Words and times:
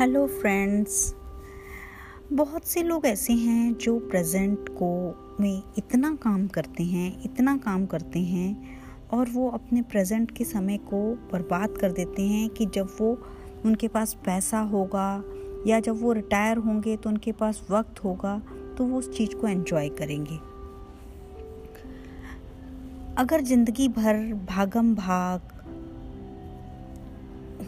Hello 0.00 0.26
friends 0.26 1.14
बहुत 2.32 2.64
से 2.64 2.82
लोग 2.82 3.06
ऐसे 3.06 3.32
हैं 3.32 3.74
जो 3.74 3.98
प्रेजेंट 3.98 4.68
को 4.68 5.14
में 5.40 5.62
इतना 5.78 6.14
काम 6.14 6.46
करते 6.46 6.82
हैं, 6.82 7.22
इतना 7.22 7.56
काम 7.56 7.86
करते 7.86 8.18
हैं 8.18 8.80
और 9.10 9.28
वो 9.28 9.50
अपने 9.50 9.82
प्रेजेंट 9.82 10.30
के 10.30 10.44
समय 10.44 10.76
को 10.76 11.14
बर्बाद 11.32 11.70
कर 11.70 11.92
देते 11.92 12.22
हैं 12.22 12.50
कि 12.50 12.66
जब 12.66 12.96
वो 13.00 13.22
उनके 13.64 13.88
पास 13.88 14.14
पैसा 14.14 14.60
होगा 14.60 15.24
या 15.66 15.80
जब 15.80 16.02
वो 16.02 16.12
रिटायर 16.12 16.56
होंगे 16.56 16.96
तो 16.96 17.10
उनके 17.10 17.32
पास 17.32 17.66
वक्त 17.70 18.04
होगा 18.04 18.42
तो 18.78 18.84
वो 18.84 18.98
उस 18.98 19.16
चीज़ 19.16 19.34
को 19.34 19.48
एंजॉय 19.48 19.88
करेंगे। 19.88 20.36
अगर 23.16 23.40
ज़िंदगी 23.40 23.88
भर 23.88 24.34
भागम 24.48 24.94
भाग 24.94 25.57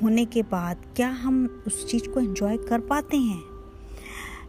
होने 0.02 0.24
के 0.24 0.42
बाद 0.42 0.84
क्या 0.96 1.08
हम 1.10 1.62
उस 1.66 1.90
चीज़ 1.90 2.08
को 2.08 2.20
एंजॉय 2.20 2.56
कर 2.58 2.80
पाते 2.80 3.16
हैं? 3.16 3.42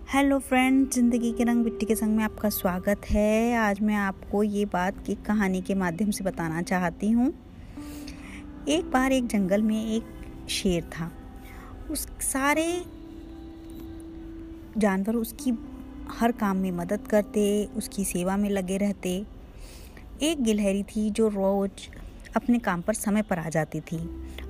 हेलो 0.09 0.37
फ्रेंड 0.39 0.89
ज़िंदगी 0.89 1.31
के 1.31 1.43
रंग 1.43 1.63
मिट्टी 1.63 1.85
के 1.85 1.95
संग 1.95 2.15
में 2.15 2.23
आपका 2.23 2.49
स्वागत 2.49 3.05
है। 3.05 3.57
आज 3.57 3.81
मैं 3.81 3.95
आपको 3.95 4.43
ये 4.43 4.65
बात 4.65 5.03
की 5.05 5.15
कहानी 5.15 5.61
के 5.61 5.75
माध्यम 5.75 6.11
से 6.11 6.23
बताना 6.23 6.61
चाहती 6.61 7.11
हूँ। 7.11 7.27
एक 8.67 8.91
बार 8.91 9.11
एक 9.11 9.27
जंगल 9.27 9.61
में 9.61 9.85
एक 9.95 10.03
शेर 10.49 10.83
था। 10.83 11.11
उस 11.91 12.07
सारे 12.21 12.65
जानवर 14.77 15.15
उसकी 15.15 15.53
हर 16.11 16.31
काम 16.31 16.57
में 16.57 16.71
मदद 16.71 17.07
करते, 17.07 17.65
उसकी 17.65 18.05
सेवा 18.05 18.37
में 18.37 18.49
लगे 18.49 18.77
रहते। 18.77 19.25
एक 20.21 20.43
गिलहरी 20.43 20.83
थी 20.85 21.09
जो 21.09 21.27
रोज़ 21.27 21.89
अपने 22.35 22.59
काम 22.59 22.81
पर 22.81 22.93
समय 22.93 23.21
पर 23.21 23.39
आ 23.39 23.49
जाती 23.49 23.79
थी 23.79 23.97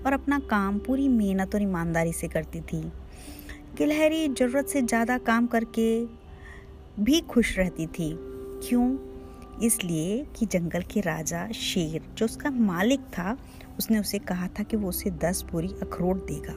और 0.06 0.14
अपना 0.14 0.40
काम 0.40 0.80
पूरी 0.80 1.08
मेहनत 1.08 1.56
और 1.56 1.62
ईमानदारी 1.62 2.14
से 2.14 2.28
करती 2.28 2.62
थी। 2.62 2.92
गिलहरी 3.78 4.28
ज़रूरत 4.28 4.68
से 4.68 4.82
ज़्यादा 4.82 5.18
काम 5.18 5.48
करके 5.48 6.06
भी 7.04 7.22
खुश 7.22 7.58
रहती 7.58 7.88
थी। 7.88 8.18
क्यों? 8.68 8.98
इसलिए 9.64 10.26
कि 10.36 10.46
जंगल 10.46 10.82
के 10.82 11.02
राजा 11.02 11.48
शेर, 11.52 12.02
जो 12.18 12.26
उसका 12.26 12.50
मालिक 12.50 13.00
था, 13.00 13.38
उसने 13.78 14.00
उसे 14.00 14.20
कहा 14.20 14.48
था 14.48 14.64
कि 14.64 14.78
वो 14.78 14.90
उसे 14.90 15.10
दस 15.10 15.46
बोरी 15.52 15.68
अखरोट 15.68 16.18
देगा। 16.28 16.56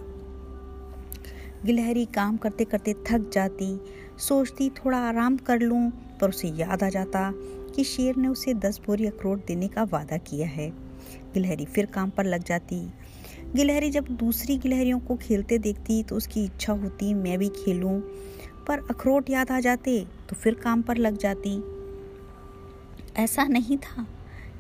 गिलहरी 1.65 2.05
काम 2.05 2.37
करते 2.37 2.65
करते 2.65 2.95
थक 2.95 3.31
जाती, 3.33 3.81
सोचती, 4.19 4.71
थोड़ा 4.71 4.99
आराम 4.99 5.37
कर 5.37 5.61
लूँ। 5.61 5.91
पर 6.21 6.29
उसे 6.29 6.49
याद 6.49 6.83
आ 6.83 6.89
जाता 6.89 7.33
कि 7.77 7.85
शेर 7.85 8.17
ने 8.17 8.29
उसे 8.29 8.55
दस 8.55 8.81
बोरी 8.87 9.07
अखरोट 9.07 9.47
देने 9.47 9.69
का 9.69 9.83
वादा 9.83 10.17
किया 10.17 10.49
है। 10.49 10.84
गिलहरी 11.35 11.65
फिर 11.65 11.87
काम 11.87 12.11
पर 12.11 12.25
लग 12.25 12.45
जाती। 12.45 12.81
गिलहरी 13.55 13.91
जब 13.91 14.07
दूसरी 14.11 14.57
गिलहरियों 14.59 14.99
को 14.99 15.17
खेलते 15.17 15.59
देखती 15.59 16.03
तो 16.03 16.17
उसकी 16.17 16.45
इच्छा 16.45 16.73
होती, 16.73 17.13
मैं 17.15 17.39
भी 17.39 17.49
खेलूं। 17.49 18.01
पर 18.67 18.87
अखरोट 18.91 19.31
याद 19.31 19.51
आ 19.51 19.61
जाते 19.61 19.99
तो 20.29 20.37
फिर 20.37 20.55
काम 20.55 20.83
पर 20.83 20.97
लग 20.97 21.19
जाती। 21.19 21.57
ऐसा 23.17 23.45
नहीं 23.45 23.77
था 23.79 24.07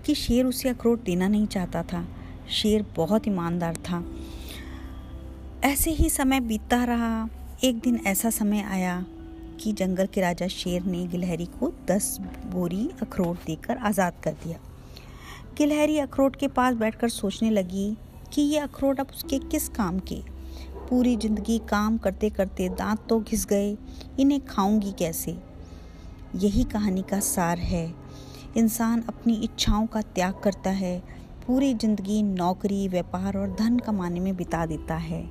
कि 0.07 0.15
शेर 0.15 0.45
उसे 0.47 0.69
अखरोट 0.69 1.05
देना 1.05 1.29
नहीं 1.29 1.47
चाहता 1.47 1.83
था। 1.83 2.07
शेर 2.51 2.85
बहुत 2.97 3.29
ईमानदार 3.29 3.77
था। 3.77 4.05
ऐसे 5.65 5.91
ही 5.91 6.11
समय 6.11 6.41
बीतता 6.41 6.85
रहा। 6.85 7.29
एक 7.65 7.79
दिन 7.79 8.01
ऐसा 8.07 8.31
समय 8.31 8.63
आया 8.63 9.05
कि 9.61 9.73
जंगल 9.73 10.07
के 10.07 10.21
राजा 10.21 10.47
शेर 10.49 10.83
ने 10.83 11.07
गिलहरी 11.07 11.47
को 11.59 11.73
दस 11.87 12.17
बोरी 12.47 12.89
अखरोट 13.03 13.45
देकर 13.47 13.77
आज़ाद 13.77 14.15
कर 14.25 14.33
दिया। 14.45 14.59
गिलहरी 15.59 15.99
अखरोट 15.99 16.37
के 16.37 16.47
पास 16.49 16.75
बैठकर 16.75 17.09
सोचने 17.09 17.51
लगी 17.51 17.97
कि 18.33 18.43
ये 18.43 18.59
अखरोट 18.59 19.01
अब 19.01 19.11
उसके 19.15 19.39
किस 19.39 19.69
काम 19.69 19.99
के? 19.99 20.17
पूरी 20.89 21.15
ज़िंदगी 21.17 21.59
काम 21.59 21.99
करते 21.99 22.31
करते 22.31 22.69
दांत 22.69 23.07
तो 23.09 23.19
घिस 23.21 23.47
गए, 23.47 23.77
इन्हें 24.21 24.41
खाऊँगी 24.47 24.93
कैसे? 24.93 25.37
यही 26.37 26.65
कहानी 26.65 27.03
का 27.03 27.21
सार 27.21 27.59
है। 27.59 27.95
इंसान 28.57 29.05
अपनी 29.09 29.35
इच्छाओं 29.35 29.87
का 29.87 30.01
त्याग 30.01 30.41
करता 30.45 30.71
है, 30.71 30.99
पूरी 31.47 31.73
ज़िंदगी 31.75 32.23
नौकरी, 32.23 32.87
व्यापार 32.89 33.37
और 33.37 33.51
धन 33.51 33.79
कमाने 33.79 34.21
में 34.21 34.37
बिता 34.37 34.67
देता 34.67 34.95
है। 34.95 35.23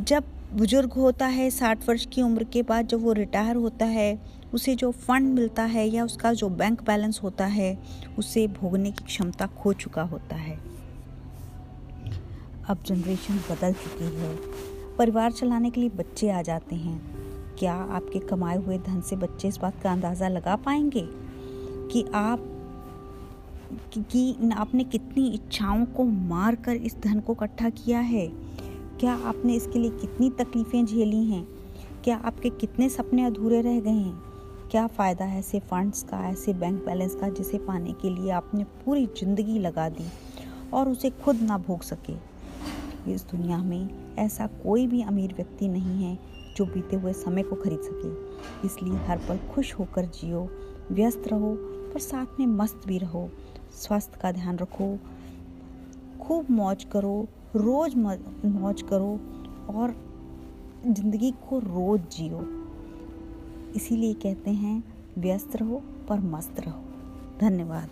जब 0.00 0.24
बुज़ुर्ग 0.52 0.92
होता 0.92 1.26
है, 1.26 1.50
साठ 1.50 1.88
वर्ष 1.88 2.06
की 2.06 2.22
उम्र 2.22 2.44
के 2.44 2.62
बाद 2.62 2.86
जब 2.86 3.02
वो 3.02 3.12
रिटायर 3.12 3.56
होता 3.56 3.86
है 3.86 4.37
उसे 4.54 4.74
जो 4.74 4.90
फंड 4.90 5.34
मिलता 5.34 5.62
है 5.62 5.88
या 5.88 6.04
उसका 6.04 6.32
जो 6.32 6.48
बैंक 6.48 6.82
बैलेंस 6.82 7.20
होता 7.22 7.46
है 7.46 7.78
उसे 8.18 8.46
भोगने 8.46 8.90
की 8.90 9.04
क्षमता 9.04 9.46
खो 9.46 9.72
चुका 9.72 10.02
होता 10.02 10.36
है। 10.36 10.58
अब 12.68 12.78
जनरेशन 12.86 13.34
बदल 13.36 13.72
चुकी 13.72 14.04
है। 14.04 14.36
परिवार 14.98 15.32
चलाने 15.32 15.70
के 15.70 15.80
लिए 15.80 15.90
बच्चे 15.90 16.30
आ 16.30 16.42
जाते 16.42 16.76
हैं। 16.76 17.18
क्या 17.58 17.74
आपके 17.74 18.18
कमाए 18.18 18.56
हुए 18.56 18.78
धन 18.78 19.00
से 19.00 19.16
बच्चे 19.16 19.48
इस 19.48 19.56
बात 19.56 19.82
का 19.82 19.92
अंदाज़ा 19.92 20.28
लगा 20.28 20.56
पाएँगे 20.56 21.08
कि 21.92 22.04
आप 22.14 22.54
कि, 23.98 24.50
आपने 24.56 24.84
कितनी 24.84 25.28
इच्छाओं 25.28 25.84
को 25.84 26.04
मार 26.04 26.54
कर 26.54 26.76
इस 26.76 26.96
धन 26.96 27.20
को 27.20 27.32
इकट्ठा 27.32 27.70
किया 27.70 28.00
है? 28.00 28.28
क्या 29.00 29.14
आपने 29.14 29.54
इसके 29.54 29.78
लिए 29.78 29.90
कितनी 29.90 30.30
तकलीफ़ें 30.30 30.86
झेली 30.86 31.24
हैं? 31.24 31.48
क्या 32.04 32.16
आपके 32.16 32.50
कितने 32.50 32.88
सपने 32.88 33.24
अधूरे 33.24 33.60
रह 33.60 33.80
गए 33.80 33.90
हैं? 33.90 34.27
क्या 34.70 34.86
फ़ायदा 34.86 35.24
है 35.24 35.38
ऐसे 35.38 35.58
फंड्स 35.60 36.02
का, 36.02 36.18
ऐसे 36.28 36.52
बैंक 36.52 36.84
बैलेंस 36.86 37.14
का 37.14 37.28
जिसे 37.28 37.58
पाने 37.58 37.92
के 37.92 38.10
लिए 38.10 38.30
आपने 38.30 38.64
पूरी 38.84 39.06
ज़िंदगी 39.18 39.58
लगा 39.58 39.88
दी 39.88 40.04
और 40.74 40.88
उसे 40.88 41.10
खुद 41.24 41.40
ना 41.42 41.56
भोग 41.58 41.82
सके? 41.82 42.12
इस 43.12 43.24
दुनिया 43.30 43.58
में 43.58 44.16
ऐसा 44.18 44.46
कोई 44.64 44.86
भी 44.86 45.00
अमीर 45.02 45.32
व्यक्ति 45.34 45.68
नहीं 45.68 46.04
है 46.04 46.18
जो 46.56 46.64
बीते 46.66 46.96
हुए 46.96 47.12
समय 47.12 47.42
को 47.42 47.56
खरीद 47.56 47.80
सके। 47.82 48.66
इसलिए 48.66 48.98
हर 49.06 49.18
पल 49.28 49.38
खुश 49.54 49.72
होकर 49.74 50.06
जियो, 50.14 50.48
व्यस्त 50.92 51.28
रहो 51.28 51.54
पर 51.94 52.00
साथ 52.00 52.38
में 52.40 52.46
मस्त 52.46 52.80
भी 52.86 52.98
रहो। 52.98 53.28
स्वास्थ्य 53.76 54.18
का 54.22 54.32
ध्यान 54.32 54.58
रखो, 54.58 54.96
खूब 56.20 56.50
मौज 56.50 56.84
करो, 56.92 57.26
रोज़ 57.56 57.96
मौज 57.96 58.82
करो 58.90 59.18
और 59.70 59.96
ज़िंदगी 60.86 61.34
को 61.48 61.58
रोज़ 61.58 62.16
जियो। 62.16 62.46
इसीलिए 63.76 64.14
कहते 64.14 64.50
हैं 64.50 64.84
व्यस्त 65.18 65.56
रहो 65.56 65.82
पर 66.08 66.20
मस्त 66.20 66.60
रहो। 66.60 66.84
धन्यवाद। 67.40 67.90